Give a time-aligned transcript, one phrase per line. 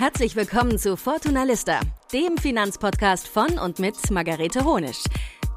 [0.00, 1.78] Herzlich willkommen zu Fortuna Lista,
[2.10, 5.04] dem Finanzpodcast von und mit Margarete Honisch.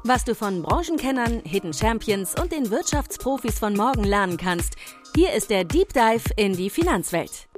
[0.02, 4.76] Was du von Branchenkennern, Hidden Champions und den Wirtschaftsprofis von morgen lernen kannst,
[5.16, 7.48] hier ist der Deep Dive in die Finanzwelt.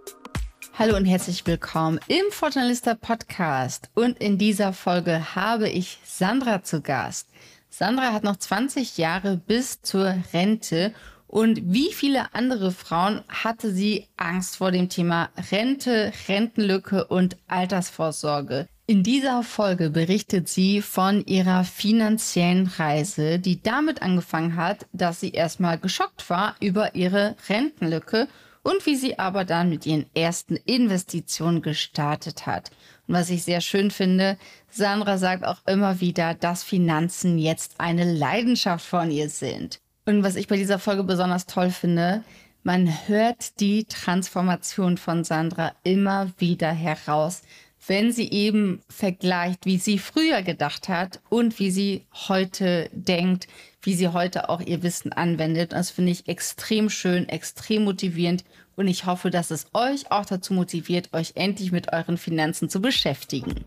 [0.78, 3.90] Hallo und herzlich willkommen im Fortuna Lista Podcast.
[3.94, 7.26] Und in dieser Folge habe ich Sandra zu Gast.
[7.68, 10.94] Sandra hat noch 20 Jahre bis zur Rente
[11.36, 18.66] und wie viele andere Frauen hatte sie Angst vor dem Thema Rente, Rentenlücke und Altersvorsorge.
[18.86, 25.32] In dieser Folge berichtet sie von ihrer finanziellen Reise, die damit angefangen hat, dass sie
[25.32, 28.28] erstmal geschockt war über ihre Rentenlücke
[28.62, 32.70] und wie sie aber dann mit ihren ersten Investitionen gestartet hat.
[33.06, 34.38] Und was ich sehr schön finde,
[34.70, 39.80] Sandra sagt auch immer wieder, dass Finanzen jetzt eine Leidenschaft von ihr sind.
[40.06, 42.22] Und was ich bei dieser Folge besonders toll finde,
[42.62, 47.42] man hört die Transformation von Sandra immer wieder heraus,
[47.88, 53.48] wenn sie eben vergleicht, wie sie früher gedacht hat und wie sie heute denkt,
[53.82, 55.72] wie sie heute auch ihr Wissen anwendet.
[55.72, 58.44] Das finde ich extrem schön, extrem motivierend
[58.76, 62.80] und ich hoffe, dass es euch auch dazu motiviert, euch endlich mit euren Finanzen zu
[62.80, 63.64] beschäftigen.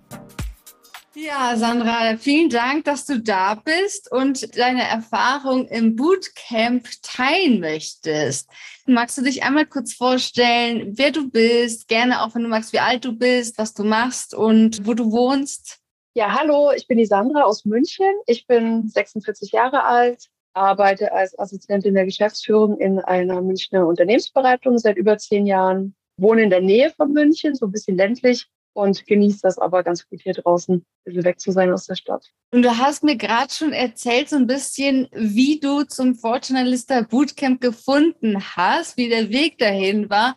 [1.22, 8.50] Ja, Sandra, vielen Dank, dass du da bist und deine Erfahrung im Bootcamp teilen möchtest.
[8.86, 11.90] Magst du dich einmal kurz vorstellen, wer du bist?
[11.90, 15.12] Gerne auch, wenn du magst, wie alt du bist, was du machst und wo du
[15.12, 15.80] wohnst.
[16.14, 18.14] Ja, hallo, ich bin die Sandra aus München.
[18.26, 24.96] Ich bin 46 Jahre alt, arbeite als Assistentin der Geschäftsführung in einer Münchner Unternehmensberatung seit
[24.96, 28.48] über zehn Jahren, wohne in der Nähe von München, so ein bisschen ländlich
[28.80, 31.96] und genieße das aber ganz gut hier draußen, ein bisschen weg zu sein aus der
[31.96, 32.32] Stadt.
[32.52, 37.62] Und du hast mir gerade schon erzählt, so ein bisschen, wie du zum Fortunalista Bootcamp
[37.62, 40.36] gefunden hast, wie der Weg dahin war.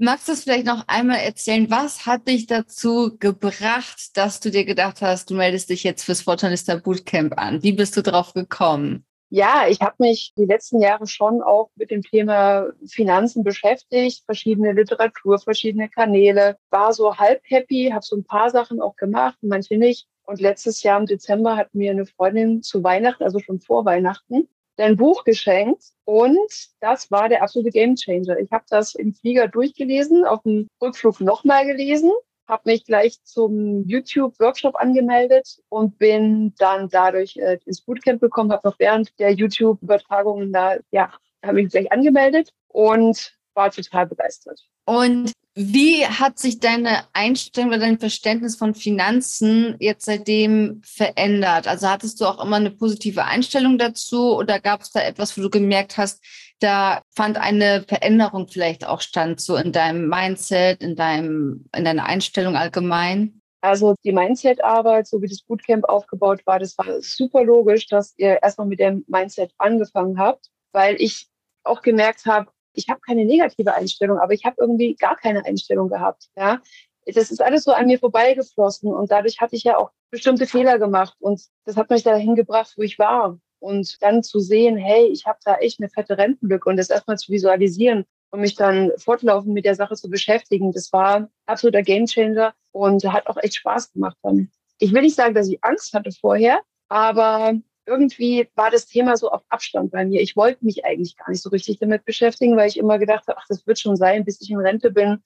[0.00, 4.64] Magst du es vielleicht noch einmal erzählen, was hat dich dazu gebracht, dass du dir
[4.64, 7.64] gedacht hast, du meldest dich jetzt fürs Fortunalista Bootcamp an?
[7.64, 9.07] Wie bist du drauf gekommen?
[9.30, 14.72] Ja, ich habe mich die letzten Jahre schon auch mit dem Thema Finanzen beschäftigt, verschiedene
[14.72, 19.76] Literatur, verschiedene Kanäle, war so halb happy, habe so ein paar Sachen auch gemacht, manche
[19.76, 20.06] nicht.
[20.24, 24.48] Und letztes Jahr im Dezember hat mir eine Freundin zu Weihnachten, also schon vor Weihnachten,
[24.78, 26.38] ein Buch geschenkt und
[26.80, 28.38] das war der absolute Gamechanger.
[28.38, 32.12] Ich habe das im Flieger durchgelesen, auf dem Rückflug nochmal gelesen
[32.48, 38.66] habe mich gleich zum YouTube-Workshop angemeldet und bin dann dadurch äh, ins Bootcamp gekommen, habe
[38.66, 41.12] noch während der YouTube-Übertragungen da, ja,
[41.44, 44.60] habe mich gleich angemeldet und war total begeistert.
[44.86, 51.66] Und wie hat sich deine Einstellung oder dein Verständnis von Finanzen jetzt seitdem verändert?
[51.66, 55.42] Also hattest du auch immer eine positive Einstellung dazu oder gab es da etwas, wo
[55.42, 56.22] du gemerkt hast,
[56.60, 62.06] da fand eine Veränderung vielleicht auch stand, so in deinem Mindset, in deinem, in deiner
[62.06, 63.40] Einstellung allgemein?
[63.60, 68.42] Also die Mindset-Arbeit, so wie das Bootcamp aufgebaut war, das war super logisch, dass ihr
[68.42, 71.28] erstmal mit dem Mindset angefangen habt, weil ich
[71.64, 75.88] auch gemerkt habe, ich habe keine negative Einstellung, aber ich habe irgendwie gar keine Einstellung
[75.88, 76.28] gehabt.
[76.36, 76.60] Ja,
[77.06, 80.78] das ist alles so an mir vorbeigeflossen und dadurch hatte ich ja auch bestimmte Fehler
[80.78, 83.38] gemacht und das hat mich dahin gebracht, wo ich war.
[83.60, 87.18] Und dann zu sehen, hey, ich habe da echt eine fette Rentenlücke und das erstmal
[87.18, 92.54] zu visualisieren und mich dann fortlaufend mit der Sache zu beschäftigen, das war absoluter Gamechanger
[92.72, 94.50] und hat auch echt Spaß gemacht dann.
[94.78, 97.54] Ich will nicht sagen, dass ich Angst hatte vorher, aber
[97.86, 100.20] irgendwie war das Thema so auf Abstand bei mir.
[100.20, 103.38] Ich wollte mich eigentlich gar nicht so richtig damit beschäftigen, weil ich immer gedacht habe,
[103.40, 105.22] ach, das wird schon sein, bis ich in Rente bin,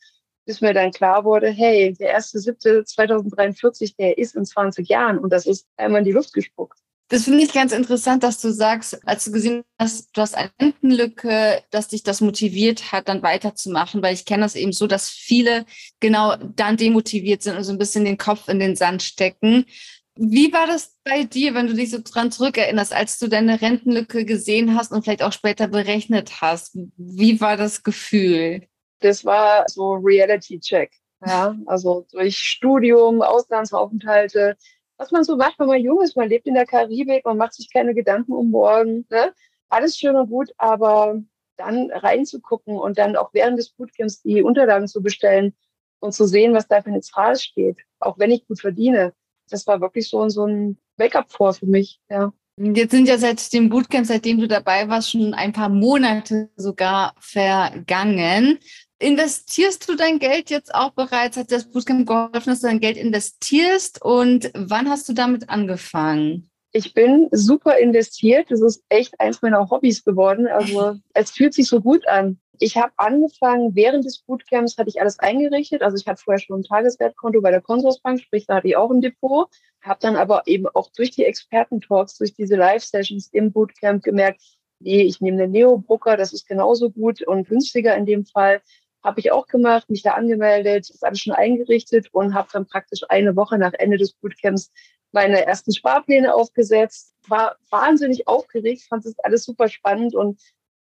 [0.46, 5.18] bis mir dann klar wurde, hey, der erste siebte 2043, der ist in 20 Jahren
[5.18, 6.78] und das ist einmal in die Luft gespuckt.
[7.12, 10.50] Das finde ich ganz interessant, dass du sagst, als du gesehen hast, du hast eine
[10.58, 15.10] Rentenlücke, dass dich das motiviert hat, dann weiterzumachen, weil ich kenne das eben so, dass
[15.10, 15.66] viele
[16.00, 19.66] genau dann demotiviert sind und so ein bisschen den Kopf in den Sand stecken.
[20.14, 24.24] Wie war das bei dir, wenn du dich so dran zurückerinnerst, als du deine Rentenlücke
[24.24, 26.78] gesehen hast und vielleicht auch später berechnet hast?
[26.96, 28.62] Wie war das Gefühl?
[29.00, 30.90] Das war so Reality-Check.
[31.26, 34.56] Ja, also durch Studium, Auslandsaufenthalte,
[35.02, 36.16] was man so macht, wenn man jung ist.
[36.16, 39.06] Man lebt in der Karibik, man macht sich keine Gedanken um morgen.
[39.10, 39.32] Ne?
[39.68, 41.20] Alles schön und gut, aber
[41.56, 45.54] dann reinzugucken und dann auch während des Bootcamps die Unterlagen zu bestellen
[46.00, 49.12] und zu sehen, was da für eine Zahl steht, auch wenn ich gut verdiene
[49.52, 52.32] das war wirklich so, so ein Wake-up vor für mich, ja.
[52.58, 57.14] Jetzt sind ja seit dem Bootcamp, seitdem du dabei warst, schon ein paar Monate sogar
[57.18, 58.58] vergangen.
[59.02, 61.36] Investierst du dein Geld jetzt auch bereits?
[61.36, 64.00] Hat das Bootcamp geholfen, dass du dein Geld investierst?
[64.00, 66.48] Und wann hast du damit angefangen?
[66.70, 68.50] Ich bin super investiert.
[68.50, 70.46] Das ist echt eins meiner Hobbys geworden.
[70.46, 72.38] Also es fühlt sich so gut an.
[72.60, 75.82] ich habe angefangen, während des Bootcamps hatte ich alles eingerichtet.
[75.82, 78.92] Also ich hatte vorher schon ein Tageswertkonto bei der Consorsbank, sprich, da hatte ich auch
[78.92, 79.48] ein Depot.
[79.80, 84.40] Habe dann aber eben auch durch die Experten-Talks, durch diese Live-Sessions im Bootcamp gemerkt,
[84.78, 88.62] nee, ich nehme den Neo-Booker, das ist genauso gut und günstiger in dem Fall.
[89.04, 93.00] Habe ich auch gemacht, mich da angemeldet, ist alles schon eingerichtet und habe dann praktisch
[93.08, 94.70] eine Woche nach Ende des Bootcamps
[95.10, 97.14] meine ersten Sparpläne aufgesetzt.
[97.28, 100.40] War wahnsinnig aufgeregt, fand es alles super spannend und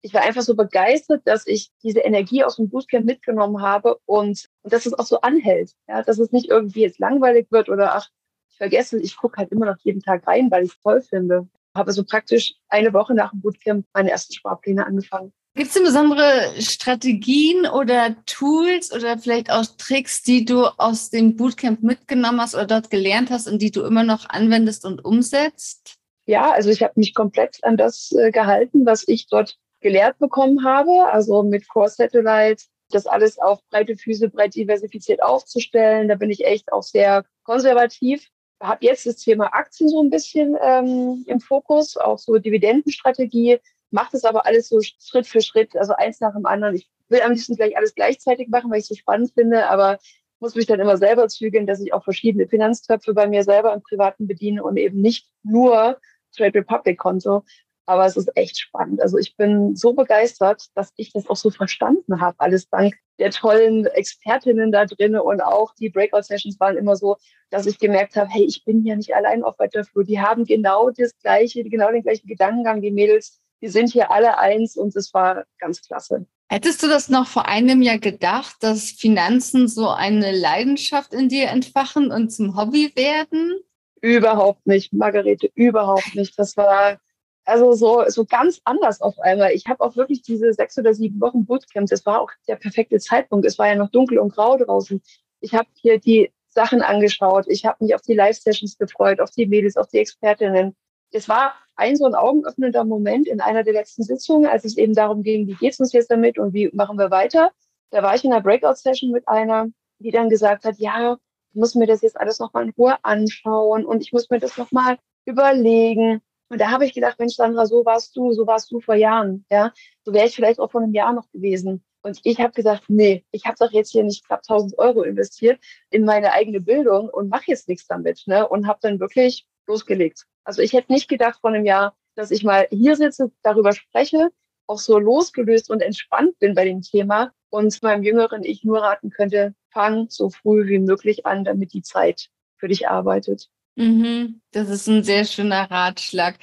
[0.05, 4.49] ich war einfach so begeistert, dass ich diese Energie aus dem Bootcamp mitgenommen habe und,
[4.63, 5.73] und dass es auch so anhält.
[5.89, 8.11] Ja, dass es nicht irgendwie jetzt langweilig wird oder ach,
[8.51, 11.49] ich vergesse, ich gucke halt immer noch jeden Tag rein, weil ich es toll finde.
[11.75, 15.33] Habe so praktisch eine Woche nach dem Bootcamp meine ersten Sparpläne angefangen.
[15.57, 21.37] Gibt es denn besondere Strategien oder Tools oder vielleicht auch Tricks, die du aus dem
[21.37, 25.95] Bootcamp mitgenommen hast oder dort gelernt hast und die du immer noch anwendest und umsetzt?
[26.27, 30.65] Ja, also ich habe mich komplett an das äh, gehalten, was ich dort gelehrt bekommen
[30.65, 36.09] habe, also mit Core Satellite, das alles auf breite Füße, breit diversifiziert aufzustellen.
[36.09, 38.27] Da bin ich echt auch sehr konservativ.
[38.61, 43.61] Habe jetzt das Thema Aktien so ein bisschen ähm, im Fokus, auch so Dividendenstrategie,
[43.95, 46.75] macht es aber alles so Schritt für Schritt, also eins nach dem anderen.
[46.75, 49.99] Ich will am liebsten gleich alles gleichzeitig machen, weil ich es so spannend finde, aber
[50.41, 53.83] muss mich dann immer selber zügeln, dass ich auch verschiedene Finanztöpfe bei mir selber im
[53.83, 55.99] Privaten bediene und eben nicht nur
[56.37, 57.45] Trade Republic Konto,
[57.87, 59.01] aber es ist echt spannend.
[59.01, 62.35] Also ich bin so begeistert, dass ich das auch so verstanden habe.
[62.41, 67.17] Alles dank der tollen Expertinnen da drin und auch die Breakout-Sessions waren immer so,
[67.51, 70.03] dass ich gemerkt habe, hey, ich bin ja nicht allein auf weiter Flur.
[70.03, 73.41] Die haben genau das gleiche, genau den gleichen Gedankengang, die Mädels.
[73.65, 76.27] Die sind hier alle eins und es war ganz klasse.
[76.51, 81.49] Hättest du das noch vor einem Jahr gedacht, dass Finanzen so eine Leidenschaft in dir
[81.49, 83.59] entfachen und zum Hobby werden?
[84.03, 86.39] Überhaupt nicht, Margarete, überhaupt nicht.
[86.39, 86.99] Das war
[87.47, 89.53] also so, so ganz anders auf einmal.
[89.53, 92.99] Ich habe auch wirklich diese sechs oder sieben Wochen Bootcamp, das war auch der perfekte
[92.99, 93.47] Zeitpunkt.
[93.47, 95.01] Es war ja noch dunkel und grau draußen.
[95.41, 97.47] Ich habe hier die Sachen angeschaut.
[97.49, 100.77] Ich habe mich auf die Live-Sessions gefreut, auf die Mädels, auf die Expertinnen.
[101.15, 104.95] Es war ein so ein augenöffnender Moment in einer der letzten Sitzungen, als es eben
[104.95, 107.53] darum ging, wie geht's uns jetzt damit und wie machen wir weiter.
[107.91, 109.69] Da war ich in einer Breakout-Session mit einer,
[110.01, 111.17] die dann gesagt hat, ja,
[111.53, 114.57] ich muss mir das jetzt alles nochmal in Ruhe anschauen und ich muss mir das
[114.59, 116.21] nochmal überlegen.
[116.49, 119.47] Und da habe ich gedacht, Mensch, Sandra, so warst du, so warst du vor Jahren.
[119.51, 119.73] Ja,
[120.05, 121.85] so wäre ich vielleicht auch vor einem Jahr noch gewesen.
[122.03, 125.61] Und ich habe gesagt, nee, ich habe doch jetzt hier nicht knapp 1000 Euro investiert
[125.91, 128.25] in meine eigene Bildung und mache jetzt nichts damit.
[128.27, 128.47] Ne?
[128.49, 130.25] Und habe dann wirklich losgelegt.
[130.45, 134.31] Also ich hätte nicht gedacht vor einem Jahr, dass ich mal hier sitze, darüber spreche,
[134.67, 139.11] auch so losgelöst und entspannt bin bei dem Thema und meinem jüngeren Ich nur raten
[139.11, 143.49] könnte, fang so früh wie möglich an, damit die Zeit für dich arbeitet.
[143.77, 146.39] Mhm, das ist ein sehr schöner Ratschlag.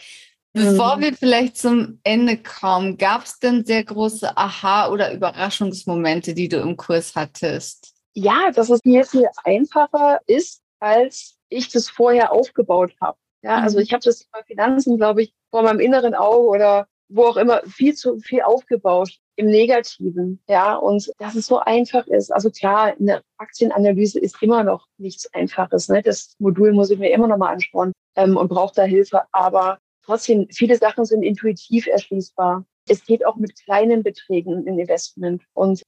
[0.53, 1.01] Bevor mhm.
[1.01, 6.57] wir vielleicht zum Ende kommen, gab es denn sehr große Aha- oder Überraschungsmomente, die du
[6.57, 7.93] im Kurs hattest?
[8.13, 13.17] Ja, dass es mir viel einfacher ist, als ich das vorher aufgebaut habe.
[13.43, 13.83] Ja, also mhm.
[13.83, 17.61] ich habe das bei Finanzen, glaube ich, vor meinem inneren Auge oder wo auch immer
[17.65, 20.41] viel zu viel aufgebaut im Negativen.
[20.47, 22.31] Ja, und dass es so einfach ist.
[22.31, 25.89] Also klar, eine Aktienanalyse ist immer noch nichts Einfaches.
[25.89, 26.01] Ne?
[26.01, 29.23] Das Modul muss ich mir immer noch mal anschauen ähm, und brauche da Hilfe.
[29.31, 32.65] Aber trotzdem, viele Sachen sind intuitiv erschließbar.
[32.87, 35.43] Es geht auch mit kleinen Beträgen im Investment.
[35.53, 35.81] Und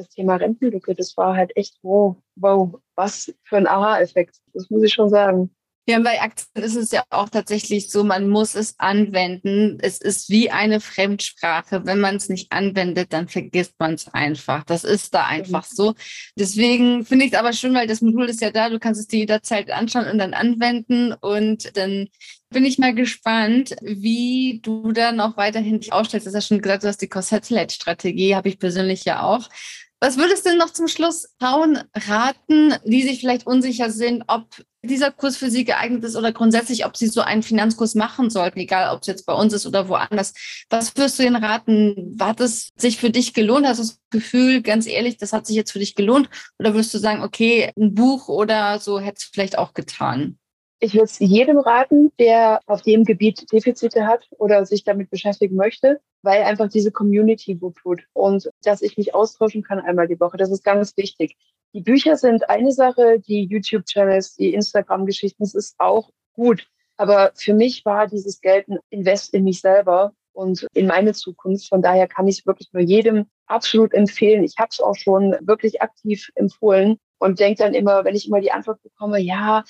[0.00, 4.36] das Thema Rentenlücke, das war halt echt, wow, wow, was für ein Aha-Effekt.
[4.54, 5.50] Das muss ich schon sagen.
[5.90, 9.78] Ja, bei Aktien ist es ja auch tatsächlich so, man muss es anwenden.
[9.80, 11.84] Es ist wie eine Fremdsprache.
[11.84, 14.62] Wenn man es nicht anwendet, dann vergisst man es einfach.
[14.64, 15.94] Das ist da einfach so.
[16.36, 18.68] Deswegen finde ich es aber schön, weil das Modul ist ja da.
[18.68, 21.12] Du kannst es dir jederzeit anschauen und dann anwenden.
[21.12, 22.08] Und dann
[22.50, 26.26] bin ich mal gespannt, wie du dann auch weiterhin dich aufstellst.
[26.26, 29.48] Du hast ja schon gesagt, du hast die Cost-Satellite-Strategie, habe ich persönlich ja auch.
[30.02, 34.46] Was würdest du denn noch zum Schluss Frauen raten, die sich vielleicht unsicher sind, ob
[34.82, 38.60] dieser Kurs für sie geeignet ist oder grundsätzlich, ob sie so einen Finanzkurs machen sollten,
[38.60, 40.32] egal ob es jetzt bei uns ist oder woanders.
[40.70, 42.16] Was würdest du ihnen raten?
[42.18, 43.66] Hat es sich für dich gelohnt?
[43.66, 46.30] Hast du das Gefühl, ganz ehrlich, das hat sich jetzt für dich gelohnt?
[46.58, 50.38] Oder würdest du sagen, okay, ein Buch oder so hätte es vielleicht auch getan?
[50.82, 55.54] Ich würde es jedem raten, der auf dem Gebiet Defizite hat oder sich damit beschäftigen
[55.54, 60.18] möchte, weil einfach diese Community gut tut und dass ich mich austauschen kann einmal die
[60.18, 60.38] Woche.
[60.38, 61.36] Das ist ganz wichtig.
[61.74, 66.66] Die Bücher sind eine Sache, die YouTube-Channels, die Instagram-Geschichten, das ist auch gut.
[66.96, 71.68] Aber für mich war dieses Geld ein Invest in mich selber und in meine Zukunft.
[71.68, 74.44] Von daher kann ich es wirklich nur jedem absolut empfehlen.
[74.44, 78.40] Ich habe es auch schon wirklich aktiv empfohlen und denke dann immer, wenn ich immer
[78.40, 79.64] die Antwort bekomme, ja,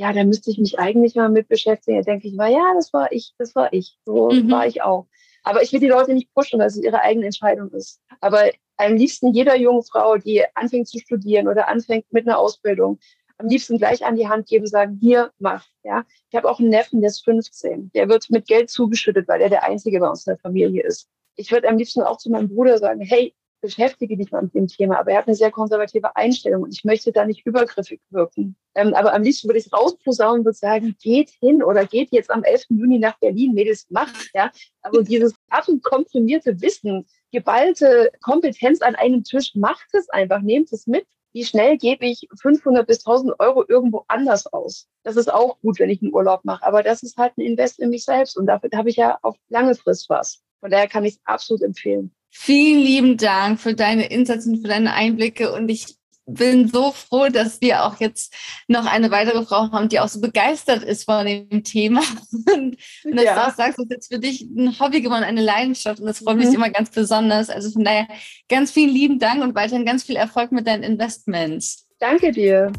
[0.00, 1.98] ja, da müsste ich mich eigentlich mal mit beschäftigen.
[1.98, 3.98] Da denke ich mal, ja, das war ich, das war ich.
[4.06, 4.50] So mhm.
[4.50, 5.06] war ich auch.
[5.42, 8.00] Aber ich will die Leute nicht pushen, weil es ihre eigene Entscheidung ist.
[8.22, 12.98] Aber am liebsten jeder jungen Frau, die anfängt zu studieren oder anfängt mit einer Ausbildung,
[13.36, 15.66] am liebsten gleich an die Hand geben, sagen, hier, mach.
[15.84, 17.90] Ja, ich habe auch einen Neffen, der ist 15.
[17.94, 21.10] Der wird mit Geld zugeschüttet, weil er der Einzige bei uns in der Familie ist.
[21.36, 24.66] Ich würde am liebsten auch zu meinem Bruder sagen, hey, beschäftige dich mal mit dem
[24.66, 24.98] Thema.
[24.98, 28.56] Aber er hat eine sehr konservative Einstellung und ich möchte da nicht übergriffig wirken.
[28.74, 32.30] Ähm, aber am liebsten würde ich rausposaunen und würde sagen, geht hin oder geht jetzt
[32.30, 32.66] am 11.
[32.70, 34.30] Juni nach Berlin, Mädels, macht.
[34.34, 34.50] Ja?
[34.82, 35.34] Aber dieses
[35.82, 41.06] komprimierte Wissen, geballte Kompetenz an einem Tisch, macht es einfach, nehmt es mit.
[41.32, 44.88] Wie schnell gebe ich 500 bis 1000 Euro irgendwo anders aus?
[45.04, 46.64] Das ist auch gut, wenn ich einen Urlaub mache.
[46.64, 49.36] Aber das ist halt ein Invest in mich selbst und dafür habe ich ja auf
[49.48, 50.42] lange Frist was.
[50.58, 52.12] Von daher kann ich es absolut empfehlen.
[52.30, 55.52] Vielen lieben Dank für deine Insights und für deine Einblicke.
[55.52, 55.98] Und ich
[56.34, 58.34] bin so froh, dass wir auch jetzt
[58.68, 62.02] noch eine weitere Frau haben, die auch so begeistert ist von dem Thema.
[62.52, 63.34] Und, und dass ja.
[63.34, 66.00] du auch sagst, das ist jetzt für dich ein Hobby geworden, eine Leidenschaft.
[66.00, 66.44] Und das freut mhm.
[66.44, 67.50] mich immer ganz besonders.
[67.50, 68.06] Also von daher
[68.48, 71.86] ganz vielen lieben Dank und weiterhin ganz viel Erfolg mit deinen Investments.
[71.98, 72.72] Danke dir.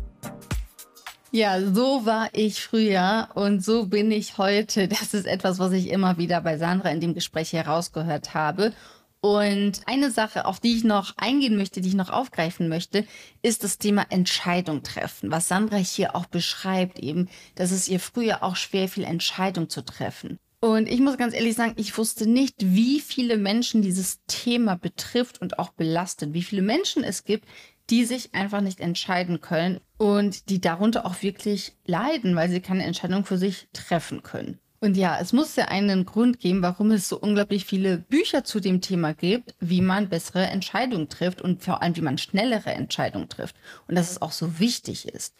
[1.31, 4.87] Ja, so war ich früher und so bin ich heute.
[4.89, 8.73] Das ist etwas, was ich immer wieder bei Sandra in dem Gespräch herausgehört habe.
[9.21, 13.05] Und eine Sache, auf die ich noch eingehen möchte, die ich noch aufgreifen möchte,
[13.43, 15.29] ist das Thema Entscheidung treffen.
[15.29, 19.83] Was Sandra hier auch beschreibt, eben, dass es ihr früher auch schwer fiel, Entscheidung zu
[19.83, 20.39] treffen.
[20.59, 25.41] Und ich muss ganz ehrlich sagen, ich wusste nicht, wie viele Menschen dieses Thema betrifft
[25.41, 26.33] und auch belastet.
[26.33, 27.47] Wie viele Menschen es gibt,
[27.91, 32.85] die sich einfach nicht entscheiden können und die darunter auch wirklich leiden, weil sie keine
[32.85, 34.60] Entscheidung für sich treffen können.
[34.83, 38.59] Und ja, es muss ja einen Grund geben, warum es so unglaublich viele Bücher zu
[38.59, 43.29] dem Thema gibt, wie man bessere Entscheidungen trifft und vor allem, wie man schnellere Entscheidungen
[43.29, 43.55] trifft.
[43.87, 45.35] Und dass es auch so wichtig ist.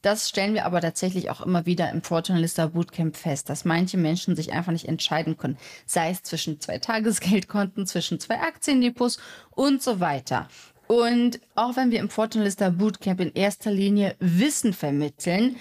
[0.00, 4.34] Das stellen wir aber tatsächlich auch immer wieder im Fortunalista Bootcamp fest, dass manche Menschen
[4.34, 9.18] sich einfach nicht entscheiden können, sei es zwischen zwei Tagesgeldkonten, zwischen zwei Aktiendepots
[9.50, 10.48] und so weiter.
[10.86, 15.56] Und auch wenn wir im Fortunalista Bootcamp in erster Linie Wissen vermitteln,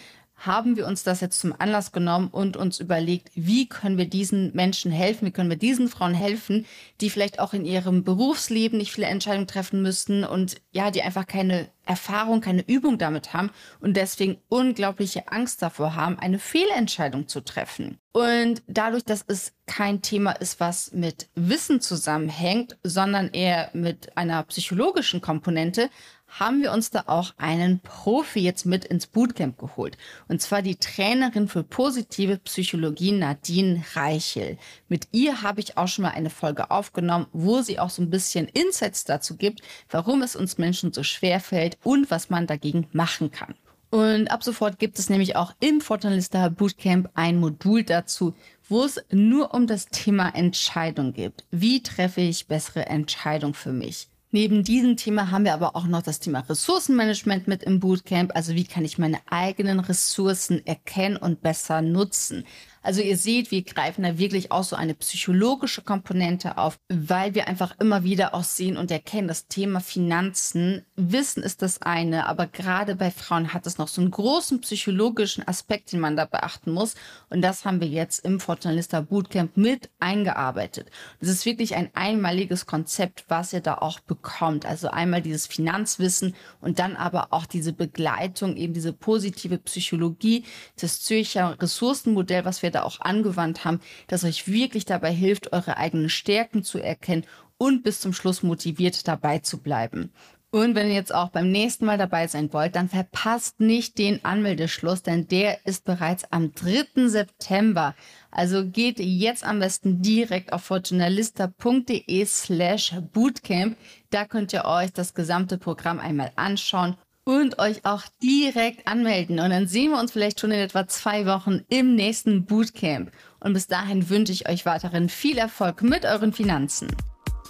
[0.45, 4.53] haben wir uns das jetzt zum Anlass genommen und uns überlegt, wie können wir diesen
[4.53, 6.65] Menschen helfen, wie können wir diesen Frauen helfen,
[7.01, 11.27] die vielleicht auch in ihrem Berufsleben nicht viele Entscheidungen treffen müssen und ja, die einfach
[11.27, 17.41] keine Erfahrung, keine Übung damit haben und deswegen unglaubliche Angst davor haben, eine Fehlentscheidung zu
[17.41, 17.99] treffen.
[18.11, 24.43] Und dadurch, dass es kein Thema ist, was mit Wissen zusammenhängt, sondern eher mit einer
[24.43, 25.89] psychologischen Komponente,
[26.27, 29.97] haben wir uns da auch einen Profi jetzt mit ins Bootcamp geholt.
[30.27, 34.57] Und zwar die Trainerin für positive Psychologie Nadine Reichel.
[34.89, 38.09] Mit ihr habe ich auch schon mal eine Folge aufgenommen, wo sie auch so ein
[38.09, 42.87] bisschen Insights dazu gibt, warum es uns Menschen so schwer fällt und was man dagegen
[42.91, 43.55] machen kann.
[43.91, 48.35] Und ab sofort gibt es nämlich auch im Fortunalista Bootcamp ein Modul dazu,
[48.67, 51.45] wo es nur um das Thema Entscheidung geht.
[51.51, 54.09] Wie treffe ich bessere Entscheidungen für mich?
[54.35, 58.35] Neben diesem Thema haben wir aber auch noch das Thema Ressourcenmanagement mit im Bootcamp.
[58.35, 62.43] Also wie kann ich meine eigenen Ressourcen erkennen und besser nutzen?
[62.85, 67.47] Also ihr seht, wir greifen da wirklich auch so eine psychologische Komponente auf, weil wir
[67.47, 72.45] einfach immer wieder auch sehen und erkennen, das Thema Finanzen, Wissen ist das eine, aber
[72.45, 76.71] gerade bei Frauen hat es noch so einen großen psychologischen Aspekt, den man da beachten
[76.71, 76.93] muss.
[77.31, 80.91] Und das haben wir jetzt im Fortunalista Bootcamp mit eingearbeitet.
[81.19, 84.67] Das ist wirklich ein einmaliges Konzept, was ihr da auch bekommt.
[84.67, 90.45] Also einmal dieses Finanzwissen und dann aber auch diese Begleitung, eben diese positive Psychologie,
[90.79, 95.77] das Zürcher Ressourcenmodell, was wir da auch angewandt haben, das euch wirklich dabei hilft, eure
[95.77, 97.25] eigenen Stärken zu erkennen
[97.57, 100.11] und bis zum Schluss motiviert dabei zu bleiben.
[100.55, 104.23] Und wenn ihr jetzt auch beim nächsten Mal dabei sein wollt, dann verpasst nicht den
[104.23, 107.09] Anmeldeschluss, denn der ist bereits am 3.
[107.09, 107.93] September.
[108.31, 113.75] Also geht jetzt am besten direkt auf fortunalista.de slash bootcamp.
[114.11, 119.39] Da könnt ihr euch das gesamte Programm einmal anschauen und euch auch direkt anmelden.
[119.39, 123.11] Und dann sehen wir uns vielleicht schon in etwa zwei Wochen im nächsten Bootcamp.
[123.39, 126.95] Und bis dahin wünsche ich euch weiterhin viel Erfolg mit euren Finanzen.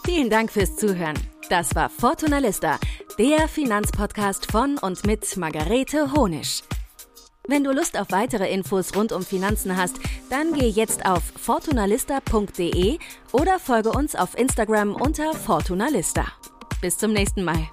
[0.05, 1.17] Vielen Dank fürs Zuhören.
[1.49, 2.79] Das war Fortuna Lista,
[3.19, 6.61] der Finanzpodcast von und mit Margarete Honisch.
[7.47, 9.97] Wenn du Lust auf weitere Infos rund um Finanzen hast,
[10.29, 12.97] dann geh jetzt auf fortunalista.de
[13.31, 16.25] oder folge uns auf Instagram unter Fortunalista.
[16.81, 17.67] Bis zum nächsten Mal.